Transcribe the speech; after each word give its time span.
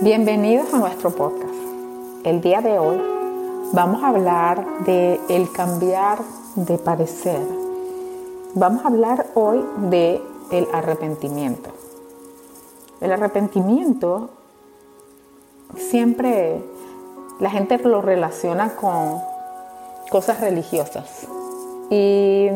Bienvenidos 0.00 0.72
a 0.72 0.78
nuestro 0.78 1.10
podcast. 1.10 1.52
El 2.22 2.40
día 2.40 2.60
de 2.60 2.78
hoy 2.78 3.02
vamos 3.72 4.00
a 4.04 4.10
hablar 4.10 4.84
de 4.84 5.18
el 5.28 5.50
cambiar 5.50 6.20
de 6.54 6.78
parecer. 6.78 7.40
Vamos 8.54 8.84
a 8.84 8.88
hablar 8.88 9.26
hoy 9.34 9.60
de 9.90 10.22
el 10.52 10.68
arrepentimiento. 10.72 11.70
El 13.00 13.10
arrepentimiento 13.10 14.30
siempre 15.76 16.62
la 17.40 17.50
gente 17.50 17.76
lo 17.78 18.00
relaciona 18.00 18.76
con 18.76 19.20
cosas 20.10 20.40
religiosas 20.40 21.26
y 21.90 22.46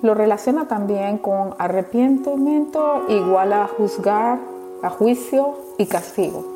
lo 0.00 0.14
relaciona 0.14 0.68
también 0.68 1.18
con 1.18 1.56
arrepentimiento 1.58 3.02
igual 3.08 3.52
a 3.52 3.66
juzgar, 3.66 4.38
a 4.80 4.90
juicio 4.90 5.56
y 5.76 5.86
castigo. 5.86 6.51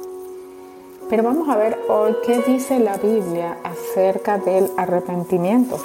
Pero 1.09 1.23
vamos 1.23 1.49
a 1.49 1.57
ver 1.57 1.79
hoy 1.89 2.17
qué 2.25 2.43
dice 2.43 2.81
la 2.81 2.97
Biblia 2.97 3.59
acerca 3.63 4.39
del 4.39 4.69
arrepentimiento. 4.77 5.79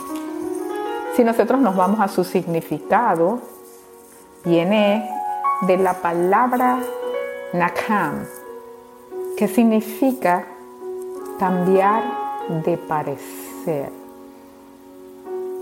Si 1.15 1.23
nosotros 1.23 1.61
nos 1.61 1.75
vamos 1.75 1.99
a 1.99 2.07
su 2.07 2.23
significado, 2.23 3.39
viene 4.43 5.07
de 5.67 5.77
la 5.77 5.93
palabra 5.93 6.79
nakam, 7.53 8.25
que 9.37 9.47
significa 9.47 10.43
cambiar 11.37 12.03
de 12.65 12.77
parecer. 12.77 13.91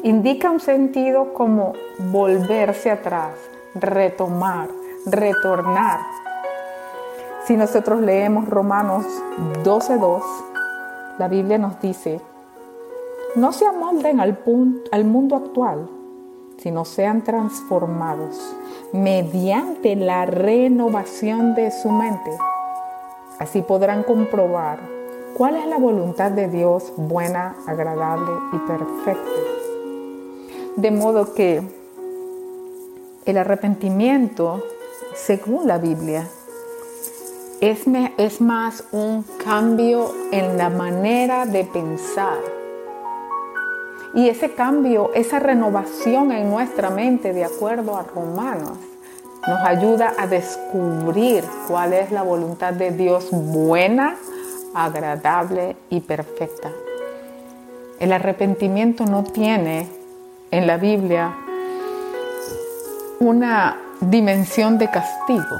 Indica 0.03 0.51
un 0.51 0.61
sentido 0.61 1.33
como 1.33 1.73
volverse 1.97 2.91
atrás, 2.91 3.33
retomar, 3.75 4.69
retornar 5.05 5.99
si 7.49 7.57
nosotros 7.57 8.01
leemos 8.01 8.47
Romanos 8.47 9.07
12.2, 9.63 10.21
la 11.17 11.27
Biblia 11.27 11.57
nos 11.57 11.81
dice, 11.81 12.21
no 13.35 13.51
se 13.53 13.65
amolden 13.65 14.19
al, 14.19 14.37
al 14.91 15.05
mundo 15.05 15.35
actual, 15.35 15.89
sino 16.59 16.85
sean 16.85 17.23
transformados 17.23 18.55
mediante 18.93 19.95
la 19.95 20.27
renovación 20.27 21.55
de 21.55 21.71
su 21.71 21.89
mente. 21.89 22.29
Así 23.39 23.63
podrán 23.63 24.03
comprobar 24.03 24.81
cuál 25.35 25.55
es 25.55 25.65
la 25.65 25.79
voluntad 25.79 26.29
de 26.29 26.49
Dios 26.49 26.93
buena, 26.97 27.55
agradable 27.65 28.31
y 28.53 28.57
perfecta. 28.59 29.41
De 30.75 30.91
modo 30.91 31.33
que 31.33 31.63
el 33.25 33.37
arrepentimiento, 33.39 34.63
según 35.15 35.65
la 35.65 35.79
Biblia, 35.79 36.27
es, 37.61 37.81
es 38.17 38.41
más 38.41 38.83
un 38.91 39.23
cambio 39.43 40.13
en 40.31 40.57
la 40.57 40.69
manera 40.69 41.45
de 41.45 41.65
pensar. 41.65 42.37
Y 44.13 44.29
ese 44.29 44.53
cambio, 44.53 45.11
esa 45.13 45.39
renovación 45.39 46.31
en 46.31 46.49
nuestra 46.49 46.89
mente, 46.89 47.33
de 47.33 47.45
acuerdo 47.45 47.95
a 47.97 48.03
Romanos, 48.03 48.77
nos 49.47 49.59
ayuda 49.61 50.13
a 50.17 50.27
descubrir 50.27 51.43
cuál 51.67 51.93
es 51.93 52.11
la 52.11 52.23
voluntad 52.23 52.73
de 52.73 52.91
Dios 52.91 53.29
buena, 53.31 54.15
agradable 54.73 55.75
y 55.89 56.01
perfecta. 56.01 56.71
El 57.99 58.13
arrepentimiento 58.13 59.05
no 59.05 59.23
tiene 59.23 59.87
en 60.51 60.65
la 60.65 60.77
Biblia 60.77 61.35
una 63.19 63.77
dimensión 63.99 64.77
de 64.77 64.89
castigo 64.89 65.57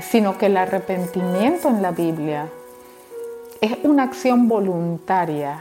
sino 0.00 0.38
que 0.38 0.46
el 0.46 0.56
arrepentimiento 0.56 1.68
en 1.68 1.82
la 1.82 1.92
Biblia 1.92 2.48
es 3.60 3.76
una 3.84 4.04
acción 4.04 4.48
voluntaria 4.48 5.60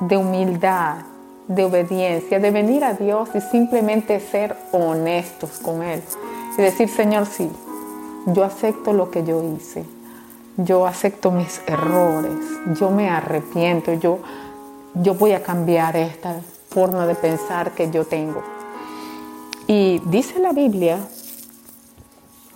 de 0.00 0.16
humildad, 0.16 0.96
de 1.48 1.64
obediencia, 1.64 2.38
de 2.38 2.50
venir 2.50 2.84
a 2.84 2.94
Dios 2.94 3.30
y 3.34 3.40
simplemente 3.40 4.20
ser 4.20 4.56
honestos 4.72 5.58
con 5.62 5.82
Él. 5.82 6.02
Y 6.58 6.62
decir, 6.62 6.88
Señor, 6.88 7.26
sí, 7.26 7.50
yo 8.26 8.44
acepto 8.44 8.92
lo 8.92 9.10
que 9.10 9.24
yo 9.24 9.42
hice, 9.42 9.84
yo 10.56 10.86
acepto 10.86 11.30
mis 11.30 11.60
errores, 11.66 12.34
yo 12.78 12.90
me 12.90 13.08
arrepiento, 13.08 13.94
yo, 13.94 14.18
yo 14.94 15.14
voy 15.14 15.32
a 15.32 15.42
cambiar 15.42 15.96
esta 15.96 16.40
forma 16.68 17.06
de 17.06 17.14
pensar 17.14 17.72
que 17.72 17.90
yo 17.90 18.04
tengo. 18.04 18.42
Y 19.66 20.00
dice 20.06 20.38
la 20.40 20.52
Biblia 20.52 20.98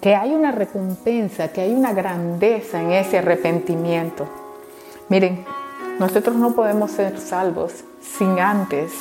que 0.06 0.15
hay 0.15 0.37
una 0.37 0.53
recompensa, 0.53 1.49
que 1.49 1.62
hay 1.62 1.75
una 1.75 1.93
grandeza 1.93 2.81
en 2.81 2.93
ese 2.93 3.19
arrepentimiento. 3.19 4.28
Miren, 5.09 5.44
nosotros 5.99 6.37
no 6.37 6.53
podemos 6.53 6.93
ser 6.93 7.19
salvos 7.19 7.83
sin 8.00 8.39
antes 8.39 8.93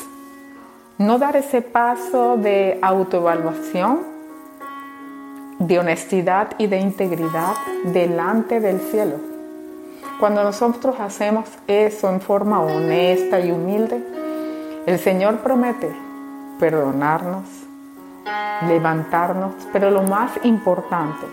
no 0.98 1.20
dar 1.20 1.36
ese 1.36 1.62
paso 1.62 2.38
de 2.38 2.80
autoevaluación, 2.82 4.00
de 5.60 5.78
honestidad 5.78 6.56
y 6.58 6.66
de 6.66 6.80
integridad 6.80 7.54
delante 7.84 8.60
del 8.60 8.80
cielo. 8.80 9.18
Cuando 10.20 10.44
nosotros 10.44 10.96
hacemos 11.00 11.48
eso 11.68 12.10
en 12.10 12.20
forma 12.20 12.62
honesta 12.62 13.40
y 13.40 13.52
humilde, 13.52 14.04
el 14.88 14.98
Señor 14.98 15.38
promete 15.42 15.96
perdonarnos, 16.60 17.65
levantarnos, 18.68 19.54
pero 19.72 19.92
lo 19.92 20.04
más 20.04 20.32
importante, 20.44 21.26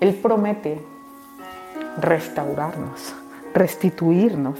Él 0.00 0.14
promete 0.14 0.84
restaurarnos, 2.00 3.14
restituirnos. 3.52 4.58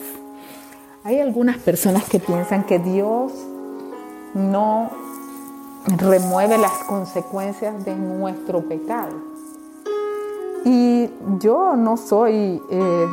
Hay 1.03 1.21
algunas 1.21 1.59
personas 1.59 2.09
que 2.09 2.21
piensan 2.21 2.65
que 2.65 2.79
Dios 2.79 3.33
no 4.35 4.91
remueve 5.87 6.57
las 6.57 6.85
consecuencias 6.85 7.85
de 7.85 7.95
nuestro 7.95 8.61
pecado. 8.63 9.13
Y 10.65 11.11
yo 11.39 11.77
no 11.77 11.99
soy 11.99 12.63
eh, 12.71 13.07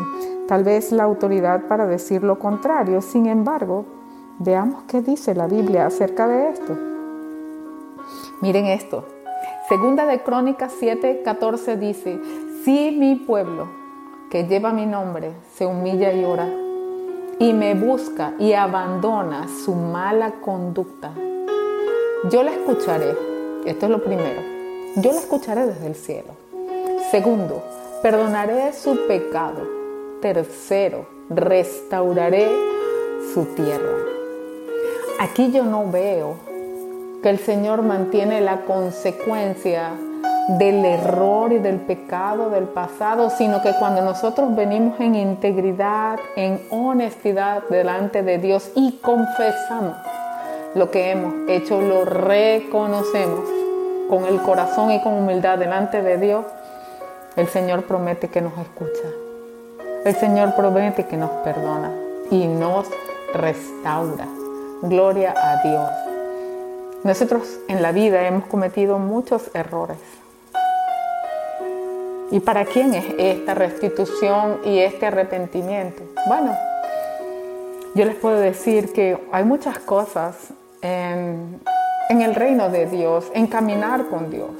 tal 0.47 0.63
vez 0.63 0.91
la 0.93 1.03
autoridad 1.03 1.67
para 1.67 1.85
decir 1.85 2.23
lo 2.23 2.39
contrario, 2.39 3.01
sin 3.01 3.25
embargo, 3.25 3.85
veamos 4.39 4.83
qué 4.83 5.01
dice 5.01 5.35
la 5.35 5.47
Biblia 5.47 5.85
acerca 5.85 6.27
de 6.27 6.49
esto. 6.49 6.90
Miren 8.41 8.65
esto. 8.65 9.05
Segunda 9.69 10.07
de 10.07 10.23
Crónicas 10.23 10.73
7, 10.79 11.21
14 11.23 11.77
dice, 11.77 12.19
si 12.65 12.89
mi 12.89 13.15
pueblo 13.15 13.67
que 14.31 14.45
lleva 14.45 14.73
mi 14.73 14.87
nombre 14.87 15.31
se 15.53 15.67
humilla 15.67 16.11
y 16.11 16.25
ora 16.25 16.49
y 17.37 17.53
me 17.53 17.75
busca 17.75 18.33
y 18.39 18.53
abandona 18.53 19.47
su 19.63 19.75
mala 19.75 20.41
conducta, 20.41 21.13
yo 22.31 22.41
la 22.41 22.49
escucharé. 22.49 23.15
Esto 23.65 23.85
es 23.85 23.91
lo 23.91 24.03
primero. 24.03 24.41
Yo 24.95 25.11
la 25.11 25.19
escucharé 25.19 25.67
desde 25.67 25.85
el 25.85 25.95
cielo. 25.95 26.33
Segundo, 27.11 27.61
perdonaré 28.01 28.73
su 28.73 29.05
pecado. 29.07 29.67
Tercero, 30.19 31.05
restauraré 31.29 32.49
su 33.35 33.45
tierra. 33.45 33.97
Aquí 35.19 35.51
yo 35.51 35.63
no 35.63 35.91
veo 35.91 36.50
que 37.21 37.29
el 37.29 37.39
Señor 37.39 37.83
mantiene 37.83 38.41
la 38.41 38.61
consecuencia 38.61 39.91
del 40.57 40.83
error 40.83 41.53
y 41.53 41.59
del 41.59 41.77
pecado 41.77 42.49
del 42.49 42.65
pasado, 42.65 43.29
sino 43.29 43.61
que 43.61 43.73
cuando 43.77 44.01
nosotros 44.01 44.55
venimos 44.55 44.99
en 44.99 45.15
integridad, 45.15 46.19
en 46.35 46.61
honestidad 46.69 47.63
delante 47.69 48.23
de 48.23 48.37
Dios 48.37 48.71
y 48.75 48.99
confesamos 49.01 49.95
lo 50.73 50.89
que 50.89 51.11
hemos 51.11 51.33
hecho, 51.47 51.81
lo 51.81 52.05
reconocemos 52.05 53.41
con 54.09 54.25
el 54.25 54.41
corazón 54.41 54.91
y 54.91 55.01
con 55.01 55.13
humildad 55.13 55.57
delante 55.57 56.01
de 56.01 56.17
Dios, 56.17 56.45
el 57.35 57.47
Señor 57.47 57.83
promete 57.83 58.29
que 58.29 58.41
nos 58.41 58.57
escucha. 58.57 59.07
El 60.03 60.15
Señor 60.15 60.55
promete 60.55 61.05
que 61.05 61.17
nos 61.17 61.29
perdona 61.45 61.91
y 62.29 62.47
nos 62.47 62.87
restaura. 63.33 64.27
Gloria 64.81 65.33
a 65.37 65.61
Dios. 65.61 66.10
Nosotros 67.03 67.57
en 67.67 67.81
la 67.81 67.91
vida 67.91 68.27
hemos 68.27 68.45
cometido 68.45 68.99
muchos 68.99 69.49
errores. 69.55 69.97
¿Y 72.29 72.39
para 72.41 72.63
quién 72.65 72.93
es 72.93 73.05
esta 73.17 73.55
restitución 73.55 74.59
y 74.63 74.77
este 74.79 75.07
arrepentimiento? 75.07 76.03
Bueno, 76.27 76.55
yo 77.95 78.05
les 78.05 78.15
puedo 78.15 78.39
decir 78.39 78.93
que 78.93 79.17
hay 79.31 79.43
muchas 79.43 79.79
cosas 79.79 80.35
en, 80.83 81.59
el 82.09 82.35
reino 82.35 82.69
de 82.69 82.85
Dios, 82.85 83.31
en 83.33 83.47
caminar 83.47 84.05
con 84.05 84.29
Dios. 84.29 84.51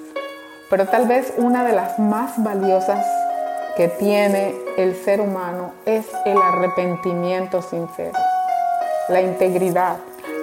Pero 0.71 0.87
tal 0.87 1.07
vez 1.07 1.35
una 1.37 1.63
de 1.63 1.73
las 1.73 1.99
más 1.99 2.41
valiosas 2.43 3.05
que 3.77 3.87
tiene 3.87 4.55
el 4.77 4.95
ser 4.95 5.21
humano 5.21 5.73
es 5.85 6.07
el 6.25 6.37
arrepentimiento 6.41 7.61
sincero, 7.61 8.17
la 9.09 9.21
integridad, 9.21 9.97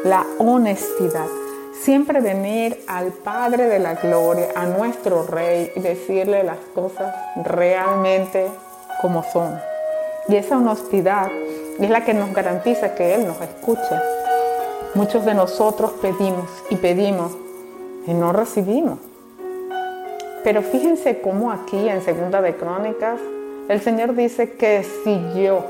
la 0.04 0.24
honestidad 0.38 1.26
siempre 1.82 2.20
venir 2.20 2.84
al 2.86 3.12
Padre 3.12 3.66
de 3.66 3.78
la 3.78 3.94
Gloria, 3.94 4.48
a 4.54 4.66
nuestro 4.66 5.24
Rey, 5.24 5.72
y 5.74 5.80
decirle 5.80 6.42
las 6.42 6.58
cosas 6.74 7.14
realmente 7.36 8.46
como 9.00 9.22
son. 9.22 9.58
Y 10.28 10.36
esa 10.36 10.58
honestidad 10.58 11.30
es 11.78 11.90
la 11.90 12.04
que 12.04 12.14
nos 12.14 12.32
garantiza 12.34 12.94
que 12.94 13.14
Él 13.14 13.26
nos 13.26 13.40
escuche. 13.40 13.96
Muchos 14.94 15.24
de 15.24 15.34
nosotros 15.34 15.92
pedimos 16.02 16.50
y 16.70 16.76
pedimos 16.76 17.32
y 18.06 18.14
no 18.14 18.32
recibimos. 18.32 18.98
Pero 20.44 20.62
fíjense 20.62 21.20
cómo 21.20 21.50
aquí 21.50 21.88
en 21.88 22.02
Segunda 22.02 22.40
de 22.40 22.56
Crónicas 22.56 23.20
el 23.68 23.80
Señor 23.80 24.14
dice 24.14 24.52
que 24.52 24.82
si 25.04 25.20
yo 25.34 25.64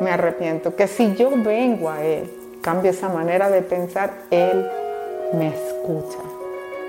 me 0.00 0.10
arrepiento, 0.10 0.74
que 0.74 0.88
si 0.88 1.14
yo 1.14 1.30
vengo 1.30 1.90
a 1.90 2.04
Él, 2.04 2.30
cambio 2.60 2.90
esa 2.90 3.08
manera 3.08 3.48
de 3.50 3.62
pensar, 3.62 4.12
Él 4.30 4.68
me 5.36 5.48
escucha. 5.48 6.18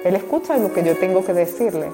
Él 0.04 0.16
escucha 0.16 0.58
lo 0.58 0.74
que 0.74 0.84
yo 0.84 0.98
tengo 0.98 1.24
que 1.24 1.34
decirle. 1.34 1.92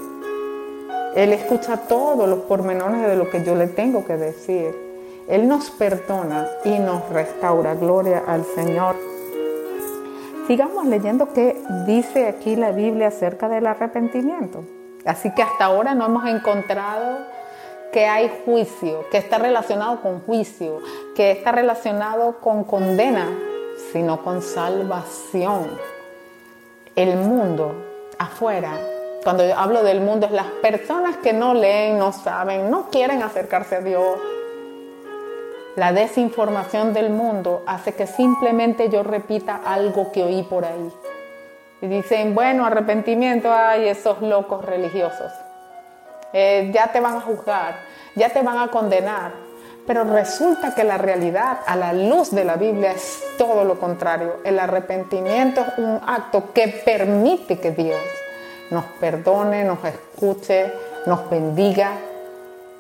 Él 1.15 1.33
escucha 1.33 1.77
todos 1.77 2.27
los 2.27 2.39
pormenores 2.39 3.01
de 3.01 3.15
lo 3.15 3.29
que 3.29 3.43
yo 3.43 3.55
le 3.55 3.67
tengo 3.67 4.05
que 4.05 4.17
decir. 4.17 4.75
Él 5.27 5.47
nos 5.47 5.71
perdona 5.71 6.47
y 6.65 6.79
nos 6.79 7.07
restaura. 7.09 7.75
Gloria 7.75 8.23
al 8.27 8.43
Señor. 8.45 8.95
Sigamos 10.47 10.85
leyendo 10.85 11.31
qué 11.33 11.61
dice 11.87 12.27
aquí 12.27 12.55
la 12.55 12.71
Biblia 12.71 13.07
acerca 13.07 13.47
del 13.47 13.65
arrepentimiento. 13.65 14.63
Así 15.05 15.33
que 15.33 15.41
hasta 15.41 15.65
ahora 15.65 15.95
no 15.95 16.05
hemos 16.05 16.25
encontrado 16.27 17.19
que 17.91 18.05
hay 18.05 18.29
juicio, 18.43 19.05
que 19.11 19.17
está 19.17 19.37
relacionado 19.37 20.01
con 20.01 20.21
juicio, 20.21 20.79
que 21.15 21.31
está 21.31 21.51
relacionado 21.51 22.39
con 22.41 22.63
condena, 22.63 23.27
sino 23.91 24.23
con 24.23 24.41
salvación. 24.41 25.69
El 26.95 27.15
mundo 27.15 27.73
afuera, 28.19 28.77
cuando 29.23 29.43
yo 29.43 29.57
hablo 29.57 29.81
del 29.83 29.99
mundo, 29.99 30.27
es 30.27 30.31
las 30.31 30.45
personas 30.61 31.17
que 31.17 31.33
no 31.33 31.55
leen, 31.55 31.97
no 31.97 32.11
saben, 32.11 32.69
no 32.69 32.89
quieren 32.91 33.23
acercarse 33.23 33.77
a 33.77 33.81
Dios. 33.81 34.19
La 35.75 35.91
desinformación 35.91 36.93
del 36.93 37.09
mundo 37.09 37.63
hace 37.65 37.95
que 37.95 38.05
simplemente 38.05 38.89
yo 38.89 39.01
repita 39.01 39.61
algo 39.65 40.11
que 40.11 40.23
oí 40.23 40.43
por 40.43 40.65
ahí. 40.65 40.91
Y 41.81 41.87
dicen, 41.87 42.35
bueno, 42.35 42.63
arrepentimiento, 42.63 43.51
hay 43.51 43.87
esos 43.87 44.21
locos 44.21 44.63
religiosos. 44.63 45.31
Eh, 46.31 46.69
ya 46.71 46.91
te 46.91 46.99
van 46.99 47.17
a 47.17 47.21
juzgar, 47.21 47.75
ya 48.15 48.29
te 48.29 48.43
van 48.43 48.59
a 48.59 48.67
condenar. 48.67 49.31
Pero 49.85 50.05
resulta 50.05 50.73
que 50.73 50.83
la 50.83 50.97
realidad 50.97 51.59
a 51.65 51.75
la 51.75 51.91
luz 51.91 52.31
de 52.31 52.45
la 52.45 52.55
Biblia 52.55 52.91
es 52.91 53.21
todo 53.37 53.65
lo 53.65 53.79
contrario. 53.79 54.37
El 54.45 54.59
arrepentimiento 54.59 55.61
es 55.61 55.77
un 55.77 55.99
acto 56.05 56.53
que 56.53 56.69
permite 56.69 57.59
que 57.59 57.71
Dios 57.71 57.99
nos 58.71 58.85
perdone, 58.99 59.63
nos 59.65 59.83
escuche, 59.83 60.71
nos 61.05 61.29
bendiga. 61.29 61.91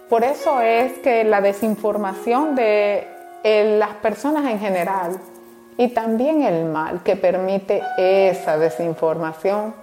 Por 0.09 0.23
eso 0.23 0.61
es 0.61 0.93
que 0.99 1.23
la 1.23 1.41
desinformación 1.41 2.55
de 2.55 3.07
eh, 3.43 3.77
las 3.77 3.95
personas 3.95 4.45
en 4.45 4.59
general 4.59 5.19
y 5.77 5.89
también 5.89 6.43
el 6.43 6.65
mal 6.65 7.03
que 7.03 7.15
permite 7.15 7.81
esa 7.97 8.57
desinformación 8.57 9.73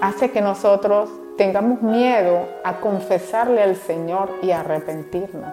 hace 0.00 0.30
que 0.30 0.40
nosotros 0.40 1.08
tengamos 1.36 1.82
miedo 1.82 2.46
a 2.64 2.80
confesarle 2.80 3.62
al 3.62 3.76
Señor 3.76 4.30
y 4.42 4.50
arrepentirnos. 4.50 5.52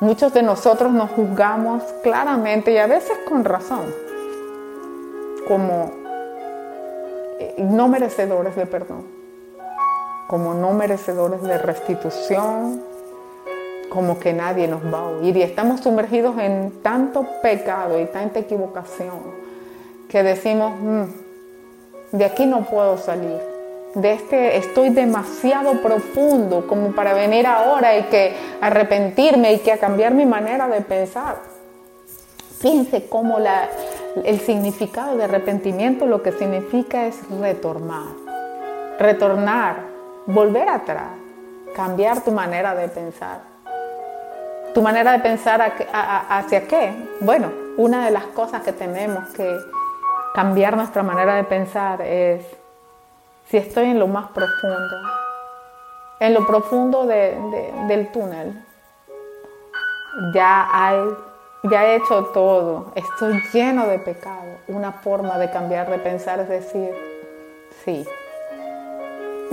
Muchos 0.00 0.34
de 0.34 0.42
nosotros 0.42 0.92
nos 0.92 1.10
juzgamos 1.10 1.82
claramente 2.02 2.72
y 2.72 2.78
a 2.78 2.86
veces 2.86 3.16
con 3.26 3.44
razón 3.44 3.86
como 5.48 5.90
eh, 7.38 7.54
no 7.58 7.88
merecedores 7.88 8.56
de 8.56 8.66
perdón, 8.66 9.04
como 10.26 10.54
no 10.54 10.72
merecedores 10.72 11.40
de 11.42 11.56
restitución, 11.56 12.82
como 13.88 14.18
que 14.18 14.32
nadie 14.32 14.68
nos 14.68 14.82
va 14.92 15.00
a 15.00 15.08
oír. 15.08 15.36
Y 15.36 15.42
estamos 15.42 15.80
sumergidos 15.80 16.36
en 16.38 16.82
tanto 16.82 17.26
pecado 17.42 17.98
y 18.00 18.06
tanta 18.06 18.40
equivocación 18.40 19.46
que 20.08 20.22
decimos, 20.22 20.72
mm, 20.78 22.16
de 22.16 22.24
aquí 22.24 22.44
no 22.46 22.64
puedo 22.64 22.98
salir 22.98 23.55
de 23.94 24.12
este 24.12 24.56
estoy 24.58 24.90
demasiado 24.90 25.80
profundo 25.80 26.66
como 26.66 26.92
para 26.92 27.14
venir 27.14 27.46
ahora 27.46 27.96
y 27.96 28.04
que 28.04 28.34
arrepentirme 28.60 29.54
y 29.54 29.58
que 29.60 29.72
a 29.72 29.78
cambiar 29.78 30.12
mi 30.12 30.26
manera 30.26 30.68
de 30.68 30.82
pensar. 30.82 31.36
Fíjense 32.58 33.08
cómo 33.08 33.38
la, 33.38 33.68
el 34.24 34.40
significado 34.40 35.16
de 35.16 35.24
arrepentimiento 35.24 36.06
lo 36.06 36.22
que 36.22 36.32
significa 36.32 37.06
es 37.06 37.16
retornar, 37.40 38.06
retornar, 38.98 39.76
volver 40.26 40.68
atrás, 40.68 41.12
cambiar 41.74 42.22
tu 42.22 42.32
manera 42.32 42.74
de 42.74 42.88
pensar. 42.88 43.56
¿Tu 44.74 44.82
manera 44.82 45.12
de 45.12 45.20
pensar 45.20 45.72
hacia 45.92 46.66
qué? 46.66 46.92
Bueno, 47.20 47.50
una 47.78 48.04
de 48.04 48.10
las 48.10 48.24
cosas 48.24 48.62
que 48.62 48.72
tenemos 48.72 49.26
que 49.30 49.56
cambiar 50.34 50.76
nuestra 50.76 51.02
manera 51.02 51.36
de 51.36 51.44
pensar 51.44 52.02
es 52.02 52.44
si 53.48 53.56
estoy 53.56 53.86
en 53.86 53.98
lo 53.98 54.06
más 54.06 54.28
profundo, 54.30 54.96
en 56.20 56.34
lo 56.34 56.46
profundo 56.46 57.06
del 57.06 58.10
túnel, 58.12 58.64
ya 60.34 60.68
ya 61.70 61.84
he 61.84 61.96
hecho 61.96 62.26
todo, 62.26 62.92
estoy 62.94 63.40
lleno 63.52 63.86
de 63.86 63.98
pecado. 63.98 64.58
Una 64.68 64.92
forma 64.92 65.38
de 65.38 65.50
cambiar 65.50 65.90
de 65.90 65.98
pensar 65.98 66.40
es 66.40 66.48
decir, 66.48 66.90
sí, 67.84 68.06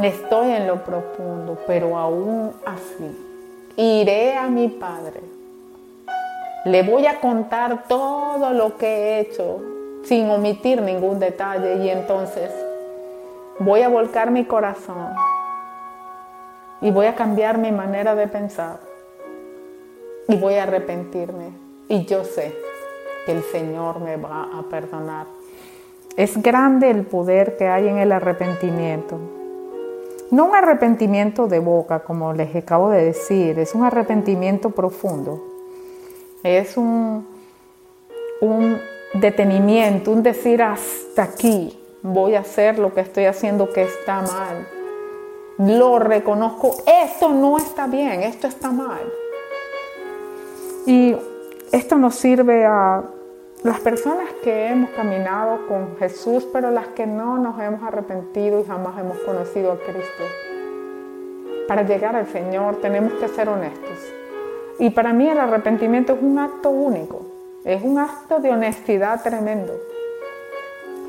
estoy 0.02 0.52
en 0.52 0.68
lo 0.68 0.84
profundo, 0.84 1.58
pero 1.66 1.98
aún 1.98 2.54
así, 2.66 3.74
iré 3.78 4.36
a 4.36 4.48
mi 4.48 4.68
Padre. 4.68 5.22
Le 6.66 6.84
voy 6.84 7.08
a 7.08 7.20
contar 7.20 7.84
todo 7.88 8.54
lo 8.54 8.78
que 8.78 8.88
he 8.88 9.20
hecho 9.20 9.62
sin 10.04 10.30
omitir 10.30 10.82
ningún 10.82 11.20
detalle 11.20 11.84
y 11.84 11.90
entonces 11.90 12.52
voy 13.64 13.82
a 13.82 13.90
volcar 13.90 14.32
mi 14.32 14.46
corazón 14.46 15.14
y 16.82 16.92
voy 16.92 17.06
a 17.06 17.16
cambiar 17.16 17.58
mi 17.58 17.72
manera 17.72 18.14
de 18.16 18.28
pensar 18.28 18.80
y 20.28 20.36
voy 20.36 20.56
a 20.56 20.64
arrepentirme. 20.64 21.52
Y 21.88 22.06
yo 22.06 22.24
sé 22.24 22.54
que 23.26 23.32
el 23.32 23.44
Señor 23.44 24.00
me 24.00 24.18
va 24.18 24.50
a 24.54 24.64
perdonar. 24.70 25.28
Es 26.16 26.42
grande 26.42 26.90
el 26.90 27.06
poder 27.06 27.58
que 27.58 27.68
hay 27.68 27.88
en 27.88 27.98
el 27.98 28.12
arrepentimiento. 28.12 29.20
No 30.32 30.46
un 30.46 30.56
arrepentimiento 30.56 31.48
de 31.48 31.60
boca, 31.60 32.00
como 32.00 32.34
les 32.34 32.56
acabo 32.56 32.90
de 32.90 33.06
decir, 33.06 33.60
es 33.60 33.76
un 33.76 33.84
arrepentimiento 33.84 34.72
profundo. 34.72 35.42
Es 36.44 36.76
un, 36.76 37.28
un 38.42 38.80
detenimiento, 39.14 40.12
un 40.12 40.24
decir 40.24 40.62
hasta 40.62 41.24
aquí, 41.24 41.83
voy 42.04 42.36
a 42.36 42.42
hacer 42.42 42.78
lo 42.78 42.94
que 42.94 43.02
estoy 43.02 43.26
haciendo 43.26 43.72
que 43.72 43.84
está 43.84 44.22
mal. 44.22 44.68
Lo 45.58 46.00
reconozco, 46.00 46.76
esto 46.86 47.30
no 47.30 47.58
está 47.58 47.88
bien, 47.88 48.22
esto 48.24 48.48
está 48.48 48.72
mal. 48.72 49.02
Y 50.86 51.16
esto 51.72 51.98
nos 51.98 52.16
sirve 52.16 52.66
a 52.66 53.04
las 53.64 53.80
personas 53.80 54.28
que 54.44 54.68
hemos 54.68 54.90
caminado 54.92 55.66
con 55.68 55.96
Jesús, 55.98 56.46
pero 56.52 56.70
las 56.70 56.88
que 56.88 57.08
no 57.08 57.38
nos 57.38 57.60
hemos 57.62 57.82
arrepentido 57.82 58.60
y 58.60 58.66
jamás 58.66 59.00
hemos 59.00 59.18
conocido 59.20 59.72
a 59.72 59.78
Cristo. 59.78 60.24
Para 61.68 61.84
llegar 61.84 62.16
al 62.18 62.28
Señor 62.28 62.82
tenemos 62.82 63.14
que 63.14 63.30
ser 63.30 63.48
honestos. 63.48 63.98
Y 64.80 64.90
para 64.90 65.14
mí 65.14 65.30
el 65.30 65.40
arrepentimiento 65.40 66.14
es 66.14 66.22
un 66.22 66.40
acto 66.40 66.70
único, 66.70 67.22
es 67.64 67.82
un 67.82 68.00
acto 68.00 68.40
de 68.40 68.50
honestidad 68.50 69.24
tremendo. 69.24 69.74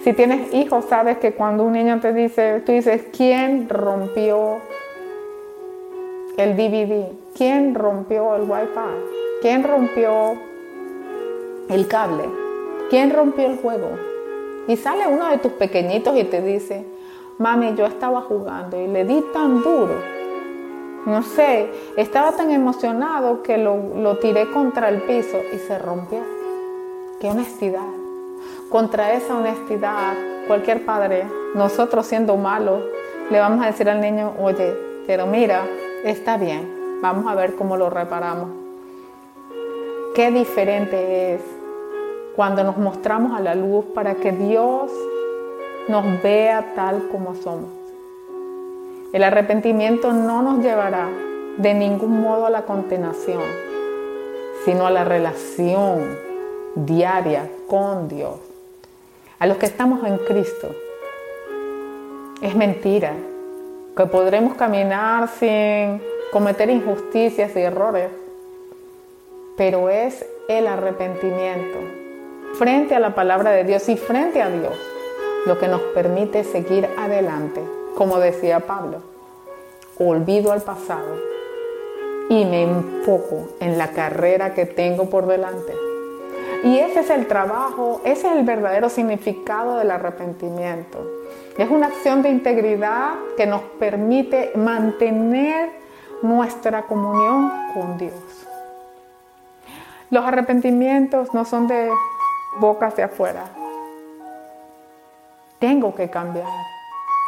Si 0.05 0.13
tienes 0.13 0.53
hijos, 0.53 0.85
sabes 0.85 1.17
que 1.17 1.33
cuando 1.33 1.65
un 1.65 1.73
niño 1.73 1.99
te 1.99 2.13
dice, 2.13 2.61
tú 2.61 2.73
dices, 2.73 3.07
¿quién 3.11 3.71
rompió 3.71 4.59
el 6.37 6.55
DVD? 6.59 7.07
¿Quién 7.35 7.75
rompió 7.75 8.37
el 8.37 8.43
Wi-Fi? 8.43 9.41
¿Quién 9.41 9.63
rompió 9.65 10.35
el 11.71 11.89
cable? 11.89 12.25
¿Quién 12.91 13.15
rompió 13.15 13.47
el 13.47 13.57
juego? 13.57 13.93
Y 14.69 14.77
sale 14.77 15.07
uno 15.07 15.31
de 15.31 15.39
tus 15.39 15.53
pequeñitos 15.53 16.15
y 16.19 16.25
te 16.25 16.43
dice, 16.43 16.85
mami, 17.39 17.75
yo 17.75 17.87
estaba 17.87 18.21
jugando 18.21 18.79
y 18.79 18.87
le 18.87 19.07
di 19.07 19.25
tan 19.33 19.63
duro. 19.63 20.03
No 21.07 21.23
sé, 21.23 21.71
estaba 21.97 22.33
tan 22.33 22.51
emocionado 22.51 23.43
que 23.43 23.57
lo, 23.57 23.79
lo 23.97 24.19
tiré 24.19 24.51
contra 24.51 24.91
el 24.91 25.01
piso 25.01 25.39
y 25.51 25.57
se 25.57 25.79
rompió. 25.79 26.21
Qué 27.23 27.31
honestidad 27.31 28.04
contra 28.75 29.13
esa 29.13 29.37
honestidad, 29.37 30.15
cualquier 30.49 30.85
padre, 30.85 31.27
nosotros 31.55 32.09
siendo 32.09 32.37
malos, 32.37 32.83
le 33.31 33.39
vamos 33.39 33.63
a 33.63 33.69
decir 33.69 33.89
al 33.89 34.01
niño, 34.01 34.33
oye, 34.41 34.77
pero 35.07 35.29
mira, 35.29 35.63
está 36.03 36.37
bien, 36.39 36.99
vamos 37.01 37.31
a 37.31 37.37
ver 37.37 37.55
cómo 37.55 37.77
lo 37.77 37.89
reparamos. 37.89 38.49
Qué 40.17 40.33
diferente 40.33 41.35
es 41.35 41.41
cuando 42.35 42.65
nos 42.65 42.77
mostramos 42.77 43.39
a 43.39 43.41
la 43.41 43.55
luz 43.55 43.85
para 43.95 44.17
que 44.17 44.33
Dios 44.33 44.91
nos 45.87 46.21
vea 46.21 46.73
tal 46.75 47.11
como 47.13 47.37
somos. 47.37 47.71
El 49.13 49.23
arrepentimiento 49.23 50.13
no 50.13 50.43
nos 50.43 50.59
llevará 50.65 51.07
de 51.59 51.75
ningún 51.75 52.21
modo 52.21 52.47
a 52.47 52.51
la 52.51 52.63
condenación, 52.63 53.45
sino 54.65 54.85
a 54.85 54.91
la 54.91 55.05
relación 55.05 56.19
diaria 56.75 57.49
con 57.69 58.09
Dios. 58.09 58.54
A 59.39 59.47
los 59.47 59.57
que 59.57 59.67
estamos 59.67 60.07
en 60.07 60.19
Cristo. 60.19 60.75
Es 62.41 62.55
mentira 62.55 63.13
que 63.97 64.07
podremos 64.07 64.55
caminar 64.55 65.29
sin 65.29 66.01
cometer 66.33 66.71
injusticias 66.71 67.55
y 67.57 67.61
errores, 67.61 68.11
pero 69.57 69.89
es 69.89 70.25
el 70.49 70.67
arrepentimiento 70.67 71.79
frente 72.55 72.95
a 72.95 73.01
la 73.01 73.15
palabra 73.15 73.51
de 73.51 73.65
Dios 73.65 73.89
y 73.89 73.97
frente 73.97 74.41
a 74.41 74.49
Dios 74.49 74.73
lo 75.47 75.59
que 75.59 75.69
nos 75.69 75.81
permite 75.81 76.45
seguir 76.45 76.89
adelante, 76.97 77.61
como 77.97 78.19
decía 78.19 78.61
Pablo. 78.61 78.99
Olvido 79.99 80.53
al 80.53 80.63
pasado 80.63 81.17
y 82.29 82.45
me 82.45 82.63
enfoco 82.63 83.49
en 83.61 83.79
la 83.79 83.91
carrera 83.91 84.55
que 84.55 84.67
tengo 84.67 85.11
por 85.11 85.27
delante. 85.27 85.84
Y 86.65 86.79
ese 86.79 87.01
es 87.01 87.11
el 87.11 87.27
trabajo, 87.27 88.01
ese 88.05 88.27
es 88.27 88.37
el 88.37 88.43
verdadero 88.43 88.89
significado 88.89 89.77
del 89.77 89.91
arrepentimiento. 89.91 90.99
Es 91.59 91.71
una 91.71 91.89
acción 91.89 92.23
de 92.23 92.31
integridad 92.31 93.17
que 93.37 93.47
nos 93.47 93.61
permite 93.79 94.53
mantener 94.57 95.71
nuestra 96.23 96.85
comunión 96.85 97.53
con 97.75 97.99
Dios. 97.99 98.15
Los 100.09 100.25
arrepentimientos 100.25 101.35
no 101.35 101.45
son 101.45 101.67
de 101.67 101.91
bocas 102.59 102.97
de 102.97 103.03
afuera. 103.03 103.45
Tengo 105.59 105.95
que 105.95 106.09
cambiar. 106.09 106.49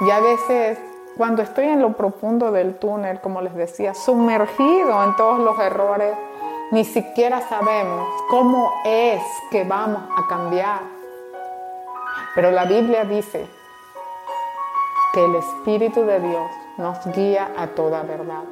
Y 0.00 0.10
a 0.10 0.20
veces, 0.20 0.78
cuando 1.18 1.42
estoy 1.42 1.66
en 1.66 1.82
lo 1.82 1.92
profundo 1.92 2.52
del 2.52 2.76
túnel, 2.78 3.20
como 3.20 3.42
les 3.42 3.54
decía, 3.54 3.92
sumergido 3.92 5.04
en 5.04 5.14
todos 5.16 5.40
los 5.40 5.58
errores, 5.58 6.14
ni 6.70 6.84
siquiera 6.84 7.40
sabemos 7.48 8.08
cómo 8.28 8.72
es 8.84 9.22
que 9.50 9.64
vamos 9.64 10.02
a 10.16 10.26
cambiar. 10.26 10.80
Pero 12.34 12.50
la 12.50 12.64
Biblia 12.64 13.04
dice 13.04 13.46
que 15.12 15.24
el 15.24 15.36
Espíritu 15.36 16.04
de 16.04 16.20
Dios 16.20 16.50
nos 16.76 17.06
guía 17.14 17.52
a 17.56 17.68
toda 17.68 18.02
verdad. 18.02 18.44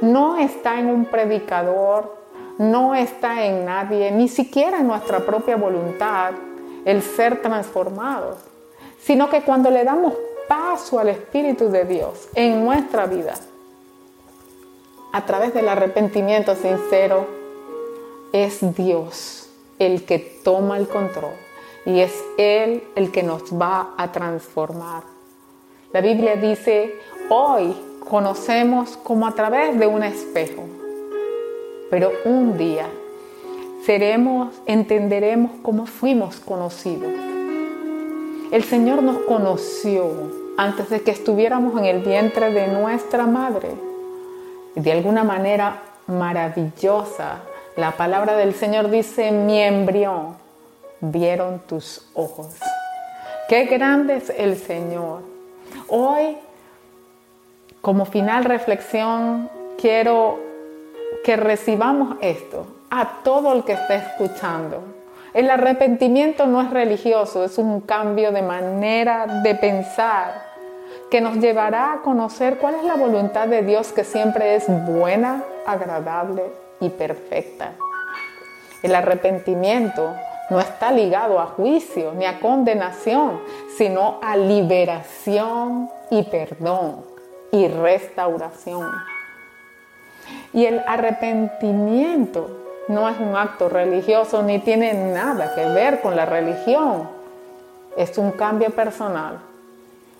No 0.00 0.38
está 0.38 0.78
en 0.78 0.90
un 0.90 1.04
predicador, 1.04 2.16
no 2.58 2.94
está 2.94 3.44
en 3.44 3.64
nadie, 3.64 4.10
ni 4.10 4.28
siquiera 4.28 4.78
en 4.78 4.86
nuestra 4.86 5.20
propia 5.20 5.56
voluntad 5.56 6.32
el 6.84 7.02
ser 7.02 7.42
transformados, 7.42 8.38
sino 8.98 9.28
que 9.28 9.42
cuando 9.42 9.70
le 9.70 9.84
damos 9.84 10.14
paso 10.48 10.98
al 10.98 11.10
Espíritu 11.10 11.68
de 11.68 11.84
Dios 11.84 12.28
en 12.34 12.64
nuestra 12.64 13.06
vida, 13.06 13.34
a 15.12 15.26
través 15.26 15.52
del 15.54 15.68
arrepentimiento 15.68 16.54
sincero, 16.54 17.39
es 18.32 18.74
Dios 18.74 19.48
el 19.78 20.04
que 20.04 20.18
toma 20.18 20.76
el 20.78 20.88
control 20.88 21.32
y 21.84 22.00
es 22.00 22.12
Él 22.36 22.84
el 22.94 23.10
que 23.10 23.22
nos 23.22 23.42
va 23.52 23.94
a 23.96 24.12
transformar. 24.12 25.02
La 25.92 26.00
Biblia 26.00 26.36
dice, 26.36 26.94
hoy 27.28 27.74
conocemos 28.08 28.96
como 28.98 29.26
a 29.26 29.34
través 29.34 29.78
de 29.78 29.86
un 29.86 30.02
espejo, 30.02 30.62
pero 31.90 32.12
un 32.24 32.56
día 32.56 32.86
seremos, 33.84 34.54
entenderemos 34.66 35.52
cómo 35.62 35.86
fuimos 35.86 36.36
conocidos. 36.36 37.12
El 38.52 38.64
Señor 38.64 39.02
nos 39.02 39.18
conoció 39.22 40.10
antes 40.56 40.90
de 40.90 41.00
que 41.00 41.10
estuviéramos 41.10 41.78
en 41.78 41.86
el 41.86 42.00
vientre 42.00 42.52
de 42.52 42.68
nuestra 42.68 43.26
madre. 43.26 43.70
De 44.74 44.92
alguna 44.92 45.24
manera 45.24 45.82
maravillosa, 46.06 47.40
la 47.76 47.92
palabra 47.92 48.36
del 48.36 48.54
Señor 48.54 48.90
dice, 48.90 49.30
mi 49.30 49.60
embrión 49.62 50.36
vieron 51.00 51.60
tus 51.60 52.10
ojos. 52.14 52.56
Qué 53.48 53.64
grande 53.64 54.16
es 54.16 54.30
el 54.30 54.56
Señor. 54.56 55.22
Hoy, 55.88 56.36
como 57.80 58.04
final 58.04 58.44
reflexión, 58.44 59.48
quiero 59.78 60.38
que 61.24 61.36
recibamos 61.36 62.16
esto 62.20 62.66
a 62.90 63.22
todo 63.22 63.52
el 63.52 63.64
que 63.64 63.72
esté 63.72 63.96
escuchando. 63.96 64.82
El 65.32 65.48
arrepentimiento 65.48 66.46
no 66.46 66.60
es 66.60 66.70
religioso, 66.70 67.44
es 67.44 67.56
un 67.56 67.80
cambio 67.80 68.32
de 68.32 68.42
manera 68.42 69.26
de 69.44 69.54
pensar 69.54 70.50
que 71.08 71.20
nos 71.20 71.36
llevará 71.36 71.92
a 71.92 72.02
conocer 72.02 72.58
cuál 72.58 72.74
es 72.74 72.84
la 72.84 72.94
voluntad 72.94 73.46
de 73.46 73.62
Dios 73.62 73.92
que 73.92 74.02
siempre 74.02 74.56
es 74.56 74.66
buena, 74.86 75.44
agradable 75.66 76.69
y 76.80 76.88
perfecta. 76.88 77.72
El 78.82 78.94
arrepentimiento 78.94 80.14
no 80.50 80.58
está 80.58 80.90
ligado 80.90 81.38
a 81.38 81.46
juicio 81.46 82.12
ni 82.16 82.26
a 82.26 82.40
condenación, 82.40 83.40
sino 83.76 84.18
a 84.22 84.36
liberación 84.36 85.88
y 86.10 86.24
perdón 86.24 87.04
y 87.52 87.68
restauración. 87.68 88.90
Y 90.52 90.66
el 90.66 90.80
arrepentimiento 90.86 92.50
no 92.88 93.08
es 93.08 93.18
un 93.20 93.36
acto 93.36 93.68
religioso 93.68 94.42
ni 94.42 94.58
tiene 94.58 94.92
nada 94.94 95.54
que 95.54 95.64
ver 95.66 96.00
con 96.00 96.16
la 96.16 96.26
religión. 96.26 97.08
Es 97.96 98.18
un 98.18 98.32
cambio 98.32 98.70
personal. 98.70 99.38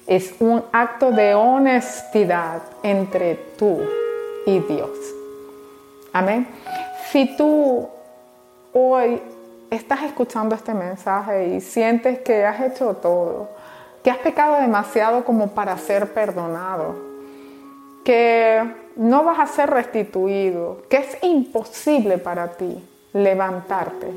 Es 0.07 0.35
un 0.40 0.62
acto 0.73 1.11
de 1.11 1.35
honestidad 1.35 2.62
entre 2.83 3.35
tú 3.59 3.81
y 4.47 4.59
Dios. 4.61 5.20
Amén. 6.12 6.49
Si 7.12 7.37
tú 7.37 7.88
hoy 8.73 9.23
estás 9.71 10.02
escuchando 10.02 10.57
este 10.57 10.75
mensaje 10.75 11.49
y 11.49 11.61
sientes 11.61 12.19
que 12.21 12.45
has 12.45 12.61
hecho 12.61 12.95
todo, 12.95 13.49
que 14.02 14.11
has 14.11 14.19
pecado 14.19 14.61
demasiado 14.61 15.25
como 15.25 15.49
para 15.49 15.79
ser 15.79 16.12
perdonado, 16.12 16.97
que 18.05 18.75
no 18.97 19.23
vas 19.23 19.38
a 19.38 19.47
ser 19.47 19.71
restituido, 19.71 20.83
que 20.88 20.97
es 20.97 21.19
imposible 21.23 22.19
para 22.19 22.49
ti 22.52 22.85
levantarte, 23.12 24.12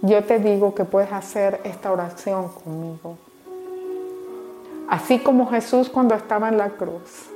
yo 0.00 0.24
te 0.24 0.38
digo 0.38 0.74
que 0.74 0.84
puedes 0.84 1.12
hacer 1.12 1.60
esta 1.64 1.92
oración 1.92 2.48
conmigo. 2.48 3.18
Así 4.88 5.18
como 5.18 5.50
Jesús 5.50 5.90
cuando 5.90 6.14
estaba 6.14 6.48
en 6.48 6.56
la 6.56 6.70
cruz 6.70 7.28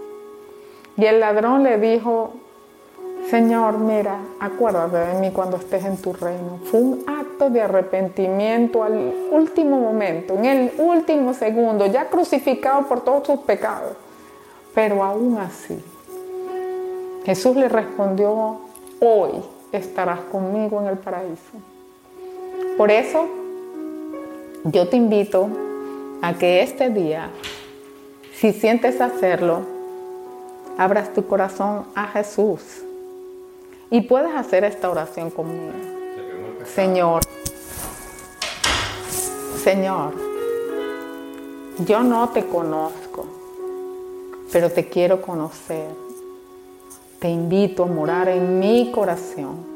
y 0.96 1.04
el 1.04 1.20
ladrón 1.20 1.62
le 1.62 1.78
dijo, 1.78 2.32
Señor, 3.30 3.78
mira, 3.78 4.18
acuérdate 4.40 4.98
de 4.98 5.20
mí 5.20 5.30
cuando 5.30 5.56
estés 5.56 5.84
en 5.84 5.96
tu 5.96 6.12
reino. 6.12 6.58
Fue 6.64 6.80
un 6.80 7.04
acto 7.06 7.50
de 7.50 7.62
arrepentimiento 7.62 8.82
al 8.82 9.14
último 9.30 9.78
momento, 9.78 10.34
en 10.34 10.44
el 10.44 10.72
último 10.78 11.32
segundo, 11.32 11.86
ya 11.86 12.08
crucificado 12.08 12.86
por 12.88 13.02
todos 13.02 13.26
sus 13.26 13.40
pecados. 13.40 13.92
Pero 14.74 15.02
aún 15.02 15.38
así, 15.38 15.82
Jesús 17.24 17.56
le 17.56 17.68
respondió, 17.68 18.60
hoy 19.00 19.30
estarás 19.70 20.20
conmigo 20.20 20.80
en 20.80 20.88
el 20.88 20.98
paraíso. 20.98 21.52
Por 22.76 22.90
eso, 22.90 23.26
yo 24.64 24.88
te 24.88 24.96
invito 24.96 25.48
a 26.20 26.34
que 26.34 26.62
este 26.62 26.90
día, 26.90 27.30
si 28.34 28.52
sientes 28.52 29.00
hacerlo, 29.00 29.71
abras 30.78 31.12
tu 31.12 31.26
corazón 31.26 31.84
a 31.94 32.08
Jesús 32.08 32.82
y 33.90 34.00
puedes 34.00 34.34
hacer 34.34 34.64
esta 34.64 34.90
oración 34.90 35.30
conmigo. 35.30 35.72
Señor, 36.64 37.22
Señor, 39.62 40.14
yo 41.86 42.02
no 42.02 42.30
te 42.30 42.46
conozco, 42.46 43.26
pero 44.50 44.70
te 44.70 44.88
quiero 44.88 45.20
conocer. 45.20 45.88
Te 47.18 47.28
invito 47.28 47.84
a 47.84 47.86
morar 47.86 48.28
en 48.28 48.58
mi 48.58 48.90
corazón. 48.90 49.72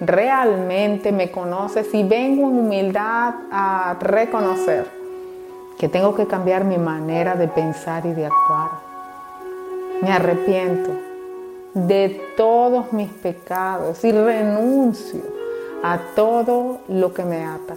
Realmente 0.00 1.12
me 1.12 1.30
conoces 1.30 1.92
y 1.92 2.04
vengo 2.04 2.48
en 2.48 2.58
humildad 2.58 3.34
a 3.50 3.96
reconocer 4.00 4.90
que 5.78 5.88
tengo 5.88 6.14
que 6.14 6.26
cambiar 6.26 6.64
mi 6.64 6.78
manera 6.78 7.34
de 7.34 7.48
pensar 7.48 8.06
y 8.06 8.12
de 8.12 8.26
actuar 8.26 8.89
me 10.02 10.12
arrepiento 10.12 10.90
de 11.74 12.20
todos 12.36 12.92
mis 12.92 13.10
pecados 13.10 14.04
y 14.04 14.12
renuncio 14.12 15.22
a 15.82 15.98
todo 16.14 16.78
lo 16.88 17.14
que 17.14 17.24
me 17.24 17.44
ata. 17.44 17.74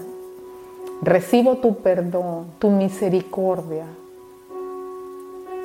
Recibo 1.02 1.58
tu 1.58 1.78
perdón, 1.78 2.48
tu 2.60 2.70
misericordia 2.70 3.86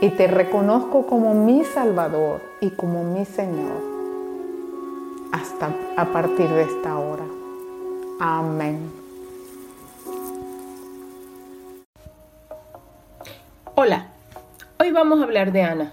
y 0.01 0.11
te 0.11 0.27
reconozco 0.27 1.07
como 1.07 1.35
mi 1.35 1.65
Salvador 1.65 2.41
y 2.61 2.71
como 2.71 3.03
mi 3.05 3.25
Señor 3.25 3.99
hasta 5.33 5.71
a 5.97 6.07
partir 6.07 6.49
de 6.49 6.63
esta 6.63 6.99
hora. 6.99 7.25
Amén. 8.21 8.91
Hola, 13.75 14.09
hoy 14.81 14.91
vamos 14.91 15.21
a 15.21 15.25
hablar 15.25 15.53
de 15.53 15.63
Ana, 15.63 15.93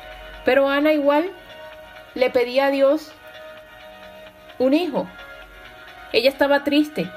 Pero 0.45 0.69
Ana 0.69 0.93
igual 0.93 1.31
le 2.15 2.29
pedía 2.29 2.67
a 2.67 2.71
Dios 2.71 3.11
un 4.59 4.73
hijo. 4.73 5.07
Ella 6.13 6.29
estaba 6.29 6.63
triste 6.63 7.09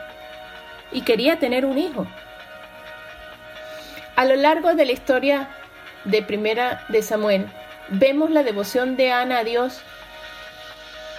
y 0.92 1.02
quería 1.02 1.38
tener 1.38 1.64
un 1.64 1.78
hijo. 1.78 2.06
A 4.16 4.24
lo 4.24 4.36
largo 4.36 4.74
de 4.74 4.86
la 4.86 4.92
historia 4.92 5.48
de 6.04 6.22
Primera 6.22 6.84
de 6.88 7.02
Samuel, 7.02 7.46
vemos 7.88 8.30
la 8.30 8.42
devoción 8.42 8.96
de 8.96 9.10
Ana 9.10 9.38
a 9.38 9.44
Dios. 9.44 9.82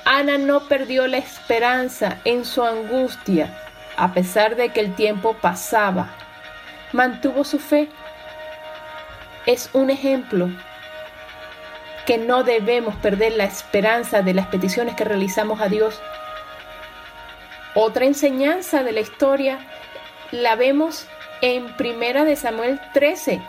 Ana 0.06 0.38
no 0.38 0.68
perdió 0.68 1.08
la 1.08 1.18
esperanza 1.18 2.20
en 2.24 2.46
su 2.46 2.64
angustia 2.64 3.50
a 3.98 4.14
pesar 4.14 4.56
de 4.56 4.70
que 4.70 4.82
el 4.82 4.94
tiempo 4.96 5.36
pasaba, 5.36 6.10
mantuvo 6.92 7.44
su 7.44 7.60
fe. 7.60 7.90
Es 9.46 9.70
un 9.74 9.90
ejemplo 9.90 10.50
que 12.06 12.18
no 12.18 12.44
debemos 12.44 12.96
perder 12.96 13.34
la 13.34 13.46
esperanza 13.46 14.22
de 14.22 14.34
las 14.34 14.48
peticiones 14.48 14.96
que 14.96 15.04
realizamos 15.04 15.62
a 15.62 15.68
Dios. 15.68 16.00
Otra 17.74 18.06
enseñanza 18.06 18.84
de 18.84 18.92
la 18.92 19.02
historia 19.02 19.60
la 20.32 20.56
vemos 20.56 21.08
en 21.42 21.76
Primera 21.76 22.24
de 22.24 22.36
Samuel 22.36 22.80
13, 22.94 23.42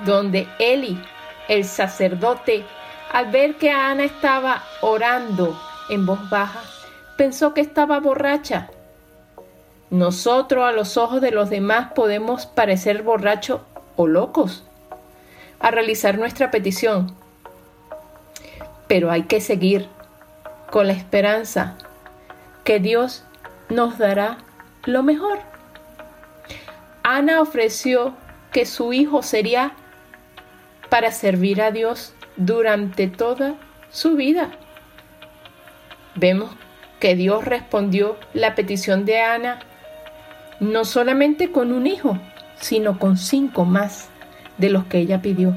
donde 0.00 0.48
Eli, 0.58 1.00
el 1.48 1.64
sacerdote, 1.64 2.64
al 3.12 3.30
ver 3.30 3.56
que 3.56 3.70
Ana 3.70 4.04
estaba 4.04 4.64
orando 4.80 5.60
en 5.90 6.06
voz 6.06 6.28
baja, 6.30 6.62
pensó 7.16 7.54
que 7.54 7.60
estaba 7.60 8.00
borracha 8.00 8.70
nosotros 9.92 10.64
a 10.64 10.72
los 10.72 10.96
ojos 10.96 11.20
de 11.20 11.32
los 11.32 11.50
demás 11.50 11.92
podemos 11.92 12.46
parecer 12.46 13.02
borrachos 13.02 13.60
o 13.94 14.06
locos 14.06 14.64
a 15.60 15.70
realizar 15.70 16.16
nuestra 16.16 16.50
petición, 16.50 17.14
pero 18.92 19.10
hay 19.10 19.22
que 19.22 19.40
seguir 19.40 19.88
con 20.70 20.86
la 20.86 20.92
esperanza 20.92 21.78
que 22.62 22.78
Dios 22.78 23.24
nos 23.70 23.96
dará 23.96 24.36
lo 24.84 25.02
mejor. 25.02 25.38
Ana 27.02 27.40
ofreció 27.40 28.14
que 28.52 28.66
su 28.66 28.92
hijo 28.92 29.22
sería 29.22 29.72
para 30.90 31.10
servir 31.10 31.62
a 31.62 31.70
Dios 31.70 32.12
durante 32.36 33.06
toda 33.08 33.54
su 33.90 34.14
vida. 34.14 34.50
Vemos 36.14 36.50
que 37.00 37.16
Dios 37.16 37.46
respondió 37.46 38.18
la 38.34 38.54
petición 38.54 39.06
de 39.06 39.22
Ana 39.22 39.60
no 40.60 40.84
solamente 40.84 41.50
con 41.50 41.72
un 41.72 41.86
hijo, 41.86 42.18
sino 42.60 42.98
con 42.98 43.16
cinco 43.16 43.64
más 43.64 44.10
de 44.58 44.68
los 44.68 44.84
que 44.84 44.98
ella 44.98 45.22
pidió. 45.22 45.56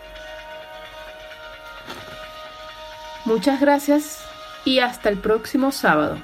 Muchas 3.31 3.61
gracias 3.61 4.19
y 4.65 4.79
hasta 4.79 5.07
el 5.07 5.17
próximo 5.17 5.71
sábado. 5.71 6.17